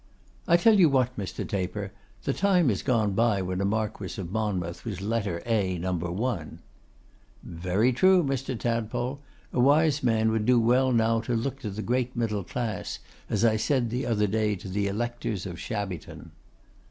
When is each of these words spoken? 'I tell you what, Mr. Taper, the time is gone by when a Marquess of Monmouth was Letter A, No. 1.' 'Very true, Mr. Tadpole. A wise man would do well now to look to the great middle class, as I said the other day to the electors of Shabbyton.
'I 0.47 0.57
tell 0.57 0.79
you 0.79 0.89
what, 0.89 1.15
Mr. 1.15 1.47
Taper, 1.47 1.91
the 2.23 2.33
time 2.33 2.71
is 2.71 2.81
gone 2.81 3.13
by 3.13 3.39
when 3.43 3.61
a 3.61 3.65
Marquess 3.65 4.17
of 4.17 4.31
Monmouth 4.31 4.83
was 4.83 4.99
Letter 4.99 5.43
A, 5.45 5.77
No. 5.77 5.93
1.' 5.93 6.57
'Very 7.43 7.93
true, 7.93 8.23
Mr. 8.23 8.59
Tadpole. 8.59 9.19
A 9.53 9.59
wise 9.59 10.01
man 10.01 10.31
would 10.31 10.47
do 10.47 10.59
well 10.59 10.91
now 10.91 11.21
to 11.21 11.35
look 11.35 11.59
to 11.59 11.69
the 11.69 11.83
great 11.83 12.15
middle 12.15 12.43
class, 12.43 12.97
as 13.29 13.45
I 13.45 13.57
said 13.57 13.91
the 13.91 14.07
other 14.07 14.25
day 14.25 14.55
to 14.55 14.67
the 14.69 14.87
electors 14.87 15.45
of 15.45 15.57
Shabbyton. 15.59 16.31